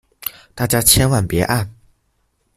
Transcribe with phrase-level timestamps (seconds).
[0.55, 1.75] 大家千萬別按